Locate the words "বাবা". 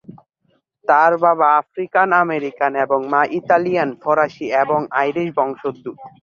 1.17-1.47